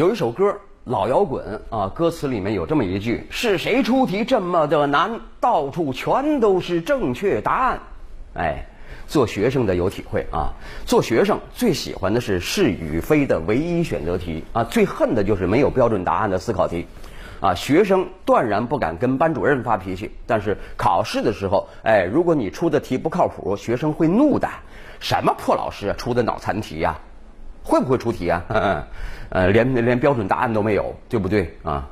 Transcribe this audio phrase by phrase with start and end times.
[0.00, 5.20] 有一首歌老摇滚啊，歌词里面有这么一句：“是谁出题这么的难？
[5.40, 7.80] 到处全都是正确答案。”
[8.32, 8.64] 哎，
[9.06, 10.54] 做学生的有体会啊。
[10.86, 16.86] 做学生最喜欢的是是与非的唯一选择题啊，最恨的就是没有标准答案的思考题。
[17.40, 24.48] 啊，学生断然不敢跟班主任发脾气，但是考试的时候，哎，如果你出的题不靠谱，学生会怒的。
[24.98, 26.98] 什么破老师啊，出的脑残题呀？
[27.62, 28.44] 会不会出题啊？
[29.30, 31.86] 呃，连连标准答案都没有，对不对啊？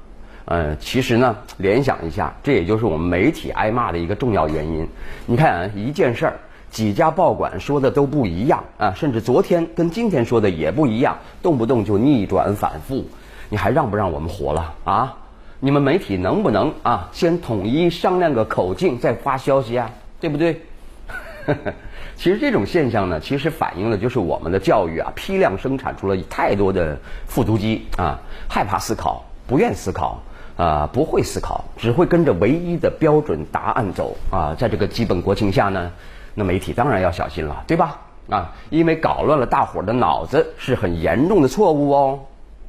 [0.46, 4.88] 呃，其实呢，联想一下，这也就是我们媒体挨骂的一个重要原因。
[5.26, 6.32] 你看啊，一件事儿，
[6.70, 13.04] 几家报馆说的都不一样啊，甚至昨天跟今天说的也不一样，动不动就逆转反复，
[13.48, 15.14] 你还让不让我们活了啊？
[15.60, 19.90] 你们媒体能不能啊，先统一商量个口径再发消息啊？
[20.18, 20.60] 对不对？
[21.46, 21.72] 呵 呵
[22.18, 30.20] 其实这种现象呢，其实反映的就是我们的教育啊，批量生产出了太多的复读机啊，害怕思考，不愿思考
[30.56, 34.56] 啊，不会思考，只会跟着唯一的标准答案走啊。
[34.58, 35.92] 在这个基本国情下呢，
[36.34, 38.00] 那媒体当然要小心了，对吧？
[38.28, 42.18] 啊，因为搞乱了大伙儿的脑子是很严重的错误哦，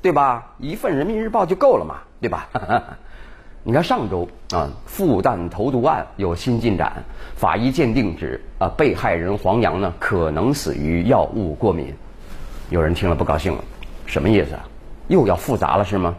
[0.03, 0.53] 对吧？
[0.59, 2.47] 一份人民日报就够了嘛，对吧？
[3.63, 7.03] 你看上周啊，复旦投毒案有新进展，
[7.35, 11.93] 法医鉴定指啊，被害人黄洋呢可能死于药物过敏。
[12.69, 13.63] 有人听了不高兴了，
[14.05, 14.65] 什么意思啊？
[15.07, 16.15] 又要复杂了是吗？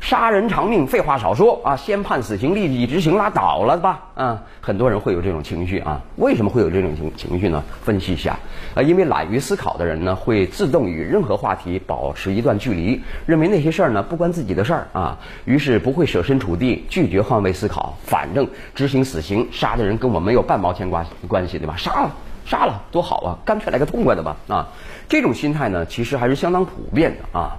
[0.00, 1.74] 杀人偿命，废话少说啊！
[1.74, 4.00] 先判死刑，立即执行，拉倒了吧？
[4.14, 6.00] 啊，很多人会有这种情绪啊。
[6.16, 7.62] 为什么会有这种情情绪呢？
[7.82, 8.38] 分析一下
[8.74, 17.96] 啊，因为懒于思考的人呢，会自动与任何话题保持一段距离，认为那些事儿呢不关自己的事儿啊，于是不会设身处地，拒绝换位思考。
[18.04, 21.74] 反正执行死刑，杀的人跟我没有半毛钱关关系，对吧？
[21.76, 22.10] 杀了，
[22.44, 23.38] 杀了，多好啊！
[23.44, 24.68] 干脆来个痛快的吧啊！
[25.08, 27.56] 这种心态呢，其实还是相当普遍的啊，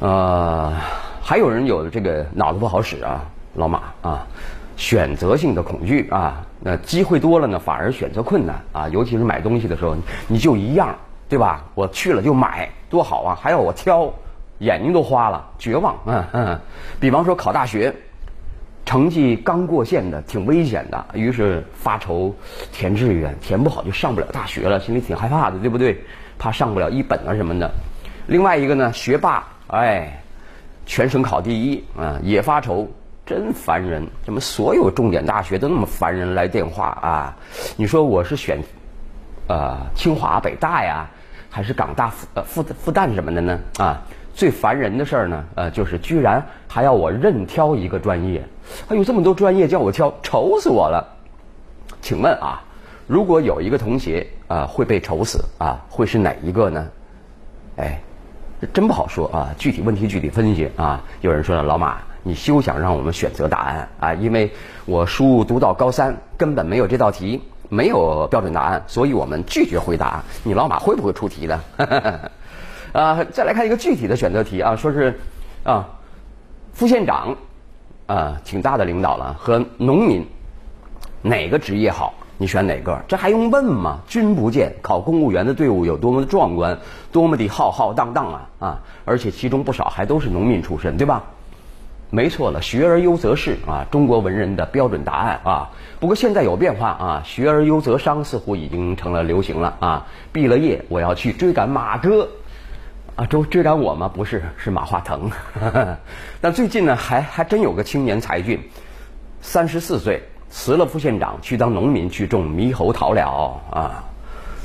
[0.00, 0.72] 呃。
[1.24, 3.24] 还有人有这个脑子不好使啊，
[3.54, 4.26] 老马啊，
[4.76, 9.96] 选择性的恐惧啊，那机会多了呢，反而选择困难啊，尤其是买东西的时候，
[10.26, 10.96] 你就一样，
[11.28, 11.64] 对吧？
[11.76, 13.38] 我去了就买，多好啊！
[13.40, 14.12] 还要我挑，
[14.58, 16.60] 眼睛都花了，绝望嗯嗯。
[16.98, 17.94] 比方说考大学，
[18.84, 22.34] 成绩刚过线的，挺危险的，于是发愁
[22.72, 26.02] 填志愿，填不好就上不了大学了，心里挺害怕的，对不对？
[26.36, 27.70] 怕上不了一本啊什么的。
[28.26, 30.18] 另外一个呢，学霸，哎。
[30.84, 32.88] 全省考第一啊，也发愁，
[33.24, 34.06] 真烦人！
[34.24, 37.36] 怎么所有重点大学都那么烦人来电话啊？
[37.76, 38.60] 你说我是选，
[39.46, 41.08] 呃，清华北大呀，
[41.48, 43.58] 还是港大复呃复复旦什么的呢？
[43.78, 44.02] 啊，
[44.34, 48.44] 最烦人的事儿呢，呃，就是居然还要我任挑一个专业，
[48.88, 51.16] 还有这么多专业叫我挑，愁死我了！
[52.00, 52.62] 请问啊，
[53.06, 56.88] 如果有一个同学啊会被愁死啊，会是哪一个呢？
[57.76, 58.00] 哎。
[58.72, 61.02] 真不好说啊，具体问题具体分析啊。
[61.20, 64.50] 有人说了，老马，你休想让我们选择答案啊，因为
[64.84, 70.22] 我书读到高三，根本没有这道题，没有标准答案，所以我们拒绝回答。
[70.44, 71.60] 你老马会不会出题的？
[72.92, 75.18] 啊，再来看一个具体的选择题啊，说是
[75.64, 75.88] 啊，
[76.72, 77.36] 副县长
[78.06, 80.26] 啊，挺大的领导了，和农民
[81.22, 82.14] 哪个职业好？
[82.42, 83.00] 你选哪个？
[83.06, 84.00] 这还用问吗？
[84.08, 86.80] 君不见考公务员的队伍有多么的壮观，
[87.12, 88.80] 多么的浩浩荡荡啊啊！
[89.04, 91.22] 而且其中不少还都是农民出身，对吧？
[92.10, 95.70] 没错了，学而优则仕啊，中国文人的标准答案啊。
[96.00, 100.08] 不过现在有变化啊，学而优则商似乎已经成了流行了啊。
[100.32, 102.28] 毕了业，我要去追赶马哥
[103.14, 104.10] 啊，追追赶我吗？
[104.12, 105.30] 不是，是马化腾。
[106.42, 108.68] 但最近呢，还还真有个青年才俊，
[109.40, 110.24] 三十四岁。
[110.52, 114.04] 辞了副县长去当农民去种猕猴桃了啊，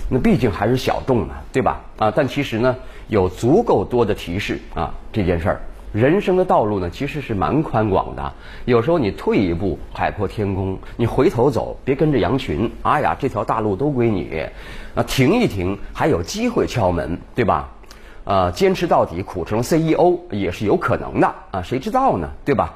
[0.10, 1.80] 那毕竟还是小众嘛，对吧？
[1.98, 2.76] 啊，但其实呢，
[3.08, 5.62] 有足够多的提示啊，这件事儿，
[5.94, 8.34] 人生的道路呢其实是蛮宽广的。
[8.66, 12.70] 有时候你退一步海阔天空，你回头走，别跟着羊群。
[12.84, 14.46] 哎呀，这条大路都归你，
[14.94, 17.70] 啊，停一停，还有机会敲门，对吧？
[18.26, 22.30] 啊，坚持到底，苦成 CEO 也是有可能的啊，谁知道呢？
[22.44, 22.74] 对吧？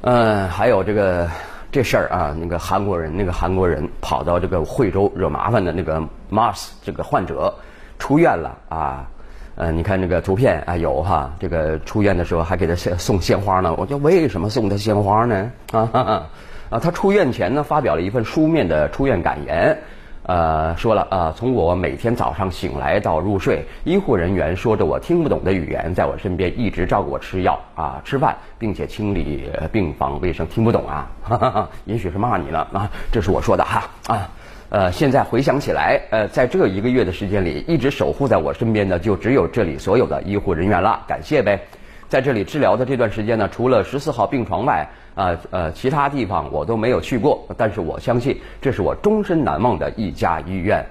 [0.00, 1.30] 嗯，还有这个。
[1.72, 7.52] 这事儿啊，那个韩国人，那个韩国人跑到这个惠州惹麻烦的那个 Mars 这个患者
[7.98, 9.08] 出院了啊，
[9.56, 13.74] 呃，你看那个图片啊有哈，这个出院的时候还给他送鲜花呢。
[13.74, 15.50] 我就为什么送他鲜花呢？
[15.72, 15.90] 啊
[16.70, 19.78] 啊，他出院前呢发表了一份书面的出院感言。
[20.26, 30.44] 呃，说了啊，从我每天早上醒来到入睡，医护人员说着我听不懂的语言，在我身边一直照顾我吃药啊、吃饭，并且清理病房卫生。
[30.48, 31.08] 听不懂啊？
[31.22, 32.90] 哈哈哈，也许是骂你了啊？
[33.12, 34.28] 这是我说的哈啊。
[34.68, 41.60] 呃，现在回想起来，呃，在这一个月的时间里，一直守护在我身边的就只有这里所有的医护人员了，感谢呗。
[42.08, 47.46] 在这里治疗的这段时间呢，除了十四号病床外，啊呃，其他地方我都没有去过。
[47.56, 50.86] 但是我相信，这是我终身难忘的一家医院。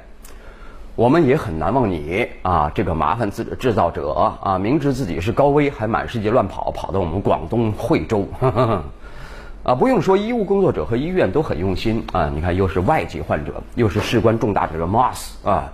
[0.96, 8.28] 我们也很难忘你啊，这个麻烦制制造者啊，明知自己是高危，还满世界乱跑，跑到我们广东惠州。
[9.64, 12.30] 啊，不用说，医务工作者和医院都很用心啊。
[12.34, 15.74] 你看，又是外籍患者，又是事关重大者的 MOS 啊，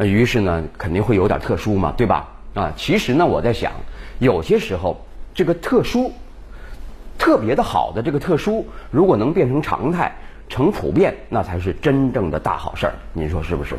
[0.00, 2.28] 于是呢，肯定会有点特殊嘛，对吧？
[2.54, 3.72] 啊，其实呢，我在想，
[4.18, 5.00] 有些时候
[5.34, 6.12] 这个特殊、
[7.18, 10.14] 特别的好的这个特殊，如果能变成常态、
[10.48, 12.94] 成普遍，那才是真正的大好事儿。
[13.14, 13.76] 您说是不是？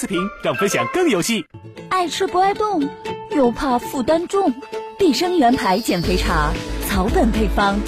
[0.00, 1.44] 视频，让分享更有戏。
[1.90, 2.88] 爱吃不爱动，
[3.36, 4.50] 又怕负担重。
[4.98, 6.50] 碧生源牌减肥茶，
[6.88, 7.78] 草本配方，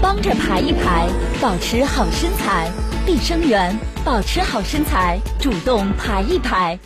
[0.00, 1.08] 帮着排一排，
[1.40, 2.70] 保持好身材。
[3.04, 6.78] 碧生源，保持好身材，主动排一排。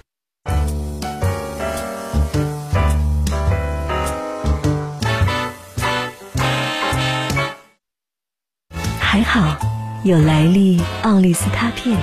[8.98, 9.54] 还好，
[10.02, 11.94] 有莱利奥利司他片。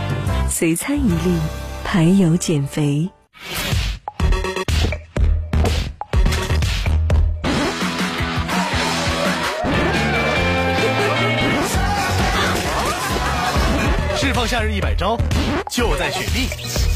[0.50, 1.40] 随餐一粒，
[1.94, 3.08] 还有减肥。
[14.16, 15.16] 释放夏日一百招，
[15.70, 16.93] 就在雪碧。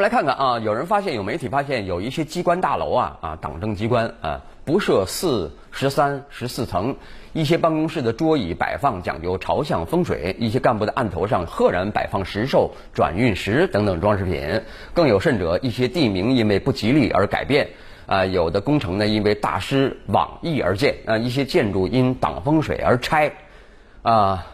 [0.00, 6.96] 们来看看啊，有人发现，有媒体发现，有一些机关大楼啊啊，党政机关啊，不设四、十三、十四层。
[7.34, 14.62] 一些办公室的桌椅摆放讲究朝向风水，一些干部的案头上赫然摆放石兽、转运石等等装饰品。
[14.94, 17.68] 更有甚者，一些地名因为不吉利而改变，
[18.06, 23.30] 啊，有的工程呢因为大师妄意而建，啊，一些建筑因挡风水而拆，
[24.00, 24.46] 啊，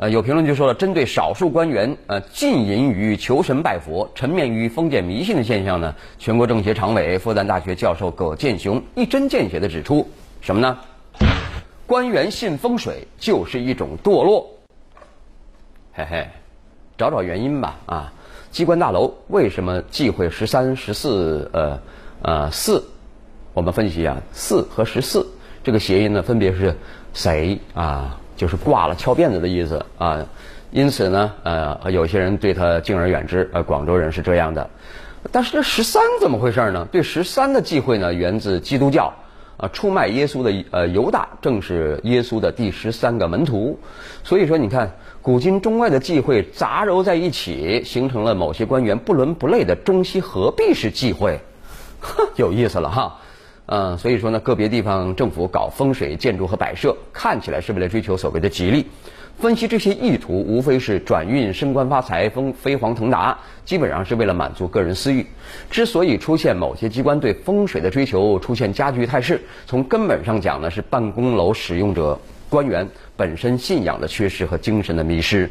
[0.00, 10.08] 呃有评论就说了，针对少数官员呃浸淫于求神拜佛、沉湎于封建迷信的现象呢，全国政协常委、复旦大学教授葛剑雄一针见血地指出，
[10.40, 10.78] 什么呢？
[11.86, 14.48] 官员信风水就是一种堕落，
[15.92, 16.28] 嘿嘿，
[16.96, 18.12] 找找原因吧啊！
[18.50, 21.50] 机关大楼为什么忌讳十三、十四？
[21.52, 21.78] 呃
[22.22, 22.82] 呃四，
[23.52, 25.26] 我们分析一下四和十四
[25.62, 26.76] 这个谐音呢，分别是
[27.12, 28.19] 谁啊？
[28.40, 30.24] 就是挂了翘辫子的意思啊。
[30.70, 33.50] 因此呢，呃，有些人对他敬而远之。
[33.52, 34.70] 呃，广州人是这样的，
[35.30, 36.88] 但是这十三怎么回事呢？
[36.90, 39.12] 对十三的忌讳呢，源自基督教。
[39.58, 43.78] 啊，出卖耶稣的呃犹大正是耶稣的第十三个门徒，
[44.24, 44.90] 所以说你看
[45.20, 51.38] 古今中外的忌讳杂糅在一起，形成了某些官员不伦不类的中西合璧式忌讳，
[52.00, 53.18] 呵， 有意思了哈。
[53.72, 58.84] 嗯，所以说呢，个别地方政府搞风水建筑和摆设，看起来是为了追求所谓的吉利。
[59.38, 65.24] 分析这些意图，无非是转运、升官发财、飞飞黄腾达，基本上是为了满足个人私欲。
[65.70, 72.84] 之所以出现某些机关对风水的追求出现加剧态势，从根本上讲呢，是办公楼使用者官员
[73.16, 75.48] 本身信仰的缺失和精神的迷失。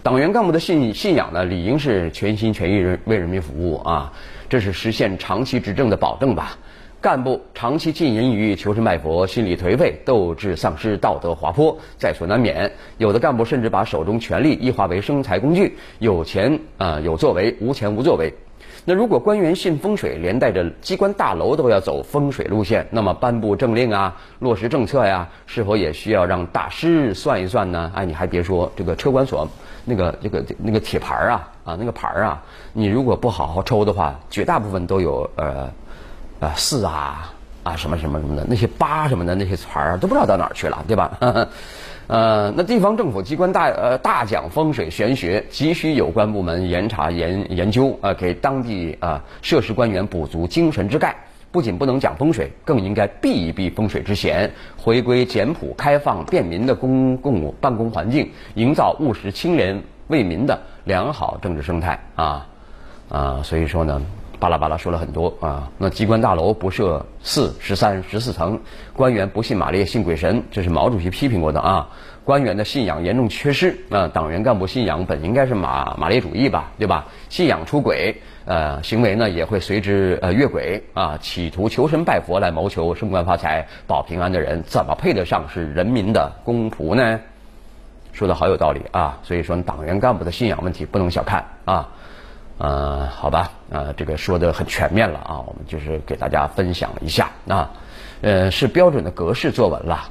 [0.00, 4.12] 党员干部的信信仰呢，理应是全心全意人为人民服务啊，
[4.48, 6.56] 这是实现长期执政的保证吧。
[7.00, 12.68] 干部长期浸淫于求神拜佛，心理颓废，斗志丧失，道德滑坡，在所难免。
[12.96, 18.34] 有的干部甚至把手中权力异化为生财工具，有钱啊有作为，无钱无作为。
[18.84, 27.92] 那如果官员信风水，连带着机关大楼都要走风水路线，那么颁布政令啊，落实政策呀，是否也需要让大师算一算呢？
[27.94, 29.48] 哎，你还别说，这个车管所
[29.84, 35.70] 那个这个那个铁牌啊啊那个牌啊，你如果不好好抽的话，绝大部分都有呃。
[36.40, 37.32] 啊，四啊
[37.64, 41.18] 啊，什么什么什么的，那些八什么的那些词儿都不知道到哪去了，对吧？
[42.06, 51.14] 呃，那地方政府机关大呃大讲风水玄学，急需有关部门严查研研究啊，给当地啊涉事官员补足精神之钙。
[51.50, 62.46] 不仅不能讲风水，更应该避一避风水之嫌，回归简朴、开放、便民的公共办公环境，营造务实、清廉、为民的良好政治生态啊
[63.08, 63.40] 啊！
[63.42, 64.00] 所以说呢。
[64.38, 65.70] 巴拉巴拉说了很多啊。
[65.78, 68.58] 那机关大楼不设四、十三、十四层，
[68.92, 71.88] 官员不信马列信鬼神，这是毛主席批评过的啊。
[72.24, 77.06] 官员的信仰严重缺失啊，党员干部信仰本应该是马马列主义吧，对吧？
[77.30, 78.14] 信仰出轨，
[78.44, 87.18] 呃，行为呢也会随之呃越轨啊，企图求神拜佛来谋求升官发财、保平安的人，怎么配得上是人民的公仆呢？
[88.12, 91.88] 说的好有道理啊，所以说党员干部的信仰问题不能小看啊。
[92.58, 97.70] 呃，好吧，呃，这个说的很全面了啊，我们就是给大家分享一下啊，
[98.20, 100.10] 呃，是标准的格式作文了。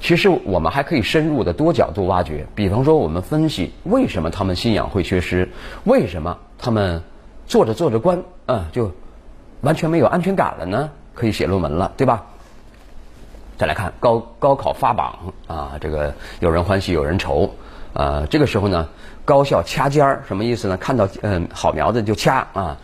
[0.00, 5.48] 其实我们还可以深入的多角度挖掘，比方说我们分析为什么他们信仰会缺失，
[5.84, 7.02] 为什么他们
[7.46, 8.92] 做着做着官啊就
[9.60, 10.90] 完全没有安全感了呢？
[11.14, 12.26] 可以写论文了，对吧？
[13.56, 17.54] 再来看高高考发榜啊，这个有人欢喜有人愁
[17.92, 18.26] 啊。
[18.28, 18.88] 这个时候呢，
[19.24, 20.76] 高校掐尖儿什么意思呢？
[20.76, 22.76] 看到嗯好苗子就掐啊。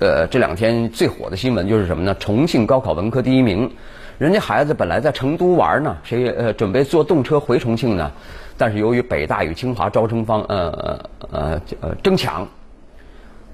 [0.00, 2.14] 呃，这两天最火的新闻就是什么呢？
[2.18, 3.70] 重庆高考文科第一名。
[4.16, 8.10] 人家孩子本来在成都玩呢，谁呃准备坐动车回重庆呢？
[8.56, 12.46] 但是由于北大与清华招生方呃呃呃争抢，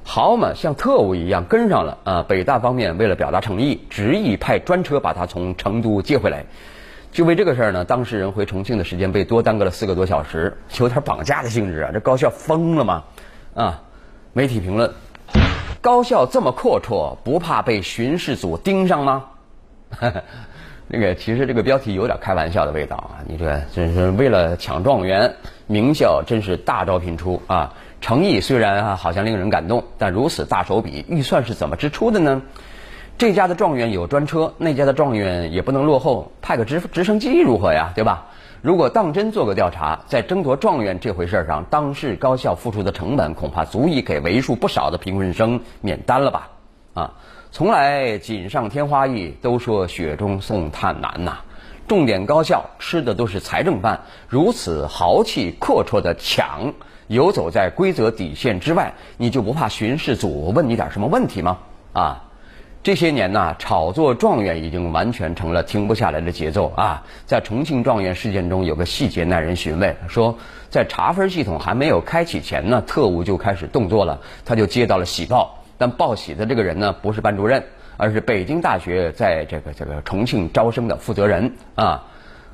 [0.03, 2.25] 好嘛，像特务一样跟上了啊！
[2.27, 6.47] 北大方面为了表达诚意，执意派专车把他从成都接回来。
[7.13, 11.91] 就为这个事儿呢，当事人回重庆的时间被多耽搁了四个多小时，有点绑架的性质啊！
[11.93, 13.05] 这高校疯了吗？
[13.55, 13.83] 啊！
[14.33, 14.93] 媒体评论：
[15.81, 19.27] 高校这么阔绰，不怕被巡视组盯上吗？
[20.93, 23.23] 那个其实这个标题有点开玩笑的味道啊！
[23.29, 25.35] 你这真是为了抢状元，
[25.69, 27.75] 名校真是大招频出啊！
[28.01, 32.43] 诚意虽然啊好像令人感动，但如此大手笔，预算是怎么支出的呢？
[33.19, 37.93] 这家的状元有专车，那家的状元也不能落后，派个直直升机如何呀？
[37.95, 38.29] 对吧？
[38.63, 46.49] 如果当真做个调查，在争夺状元这回事上，当事高校付出的成本恐怕足以给为数不少的贫困生免单了吧？
[46.95, 47.13] 啊！
[47.53, 51.41] 从来锦上添花易，都说雪中送炭难呐。
[51.89, 56.75] 重点高校吃的都是财政饭，如此豪气阔绰的抢，
[57.11, 61.59] 游走在规则底线之外，你就不怕巡视组问你点什么问题吗？
[61.93, 62.23] 啊，
[62.85, 67.03] 这些年呐，炒作状元已经完全成了停不下来的节奏啊。
[67.27, 70.39] 在重庆状元事件中，有个细节耐人寻味，说
[70.69, 75.59] 在查分系统还没有开启前呢，特务就开始动作了，他就接到了喜报。
[75.79, 77.65] 但报喜的这个人呢，不是班主任，
[77.97, 82.05] 而是北京大学在这个这个重庆招生的负责人啊。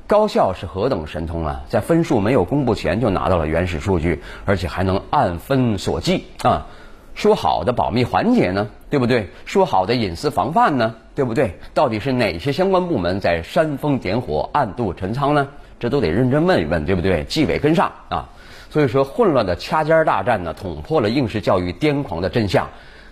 [0.07, 6.65] 高校是何等神通啊，在分数没有公布前就拿到了原始数据，而且还能按分锁记啊。
[7.13, 9.27] 说好的保密环节呢，对不对？
[9.45, 11.59] 说好的隐私防范呢，对不对？
[11.73, 15.49] 到底是哪些相关部门在煽风点火、暗度陈仓呢？
[15.77, 17.25] 这都得认真问一问，对不对？
[17.25, 18.29] 纪委跟上啊。
[18.69, 22.69] 所以说，混乱的掐尖大战呢，捅破了应试教育癫狂的真相。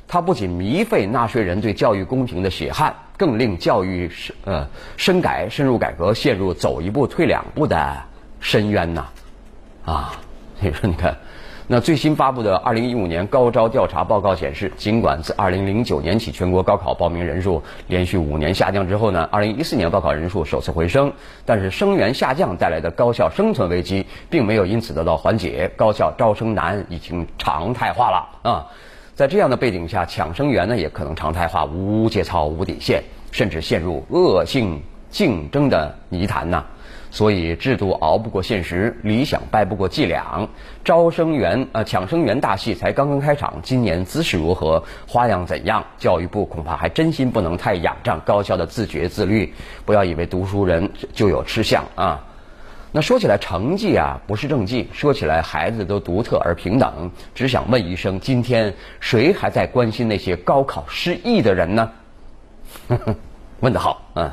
[0.07, 7.97] 它不仅糜费纳税人对教育公平的血汗，更令教育深呃深改深入改革陷入走一步退两步的
[8.39, 9.05] 深渊呐！
[9.85, 10.13] 啊，
[10.61, 11.15] 所以说你看，
[11.67, 21.11] 那最新发布的二零一五年高招调查报告显示，尽管自二零零九年起全国高考报名人数连续五年下降之后呢，二零一四年报考人数首次回升，
[21.43, 28.67] 但是生源下降带来的高校生存危机并没有因此得到缓解，高校招生难已经常态化了啊。
[29.15, 36.65] 在这样的背景下，抢生源呢也可能常态化、无节操、无底线，甚至陷入恶性竞争的泥潭呐。
[37.11, 40.45] 所以，制度熬不过现实，理想败不过伎俩。
[40.83, 45.81] 招生员呃抢生源大戏才刚刚开场，今年姿势如何，花样怎样？
[45.97, 49.53] 教育部恐怕还真心不能太仰仗高校的自觉自律。
[49.85, 52.21] 不要以为读书人就有吃相啊。
[52.95, 54.87] 那说起来，成绩啊不是政绩。
[54.93, 57.11] 说起来，孩子都独特而平等。
[57.33, 61.91] 只想问一声，今天谁还在关心那些高考失意的人呢？
[63.59, 64.31] 问得好，嗯，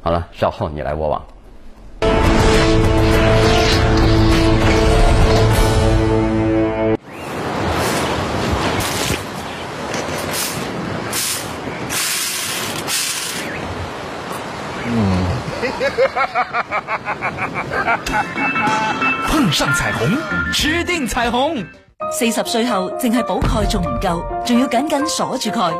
[0.00, 1.24] 好了，稍后你来我往。
[19.28, 20.16] 碰上彩虹，
[20.52, 21.64] 吃定彩虹。
[22.12, 25.72] 四十岁后，淨係補鈣仲唔夠，仲要緊緊鎖住鈣。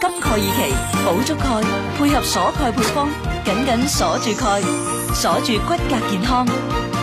[0.00, 0.74] 金钙二期
[1.06, 1.64] 補足鈣，
[1.98, 3.08] 配合鎖鈣配方，
[3.44, 4.62] 緊緊鎖住鈣，
[5.14, 6.46] 鎖住骨骼健康，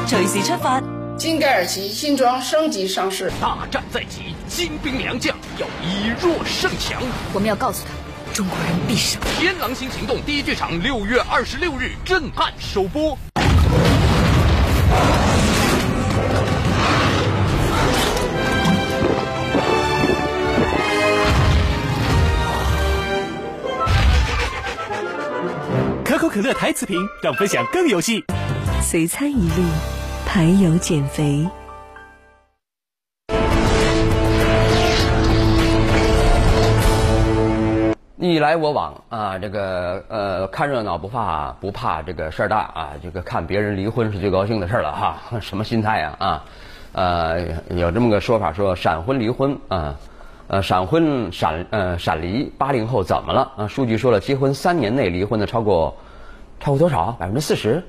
[0.08, 0.82] 隨時出發。
[1.18, 7.02] 金蓋爾奇新裝升級上市，大戰在即，精兵良將要以弱勝強。
[7.34, 7.90] 我們要告訴他，
[8.34, 9.22] 中国人必胜！
[9.40, 13.16] 《天狼星行动》第一剧场六月二十六日震撼首播。
[26.04, 28.26] 可口可乐台词瓶，让分享更有戏。
[28.82, 29.64] 随餐一粒，
[30.26, 31.48] 排油减肥。
[38.30, 46.44] 你来我往啊，这个呃，看热闹不怕不怕这个事儿大啊，这个看别人离婚是最高兴的事儿了哈， 什么心态呀啊？
[46.94, 49.98] 呃，有这么个说法说闪婚离婚啊，
[50.48, 53.68] 呃，闪婚闪呃闪离，八零后怎么了啊？
[53.68, 55.94] 数据说了，结婚三年内离婚的超过
[56.62, 57.12] 超过多少？
[57.20, 57.84] 百分之四十。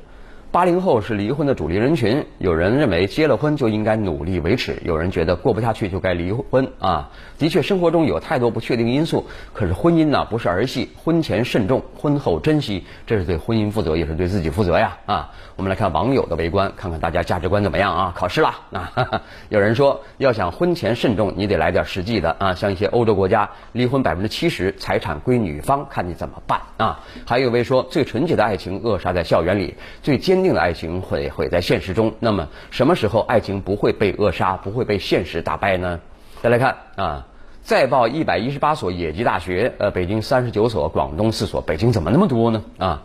[0.55, 7.11] 八零后是离婚的主力人群，有人认为结了婚就应该努力维持，有人觉得过不下去就该离婚啊。
[7.37, 15.33] 的确，生活中有太多不确定因素，可是婚姻呢不是儿戏，婚前慎重，婚后珍惜，这是对婚姻负责，也是对自己负责呀啊。
[15.57, 18.13] 我们来看网友的围观，看看大家价值观怎么样啊？
[18.17, 19.23] 考试了啊哈哈！
[19.49, 27.01] 有人说，要想婚前慎重，你得来点实际的啊，像一些欧洲国家，离婚百分之七十财产归女方，看你怎么办啊。
[27.27, 32.15] 还有一位说，最纯洁的爱情扼杀在校园里，最坚定的爱情会毁在现实中。
[32.21, 35.99] 那么，什么时候爱情不会被扼杀，不会被现实打败呢？
[36.41, 37.27] 再来看啊，
[37.63, 42.63] 再报一百一十八所野鸡大学，呃，北京三十九所，广东四所，北京怎么那么多呢？
[42.79, 43.03] 啊，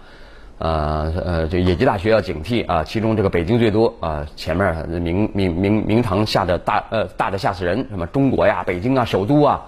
[0.60, 9.66] 呃呃，这野鸡大学要警惕啊，其中这个北京最多啊，前面名名名名堂下的大呃大的吓死人，什么中国呀、北京啊、首都啊。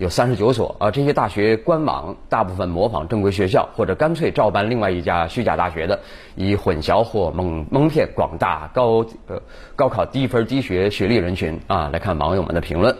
[0.00, 6.00] 有三十九所啊，这些大学官网大部分模仿正规学校，或者干脆照搬另外一家虚假大学的，
[6.36, 9.42] 以混淆或蒙蒙骗广大高呃
[9.76, 11.90] 高考低分低学学历人群啊。
[11.92, 12.96] 来看网友们的评论，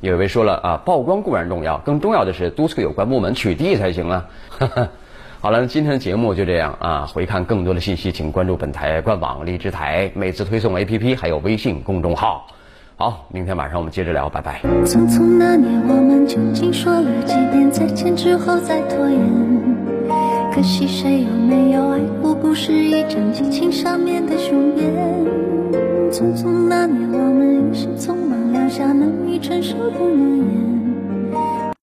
[0.00, 4.26] 有一位说了啊，曝光固然重要，更重要的是督促有关部门取缔才行啊。
[5.40, 7.06] 好了，今天的节目就这样啊。
[7.12, 12.46] 回看更多的信息，请关注本台官网荔枝台每次推送 APP，还有微信公众号。
[13.00, 14.60] 好，明天晚上我们接着聊，拜拜。
[14.84, 19.20] 匆匆那年，我们究竟说了几遍再见之后再拖延？
[20.52, 22.34] 可惜谁有没有爱过？
[22.34, 24.92] 不是一张激情上面的雄辩。
[26.10, 30.77] 匆匆那年，我们一时匆忙，留下难以承受的诺言。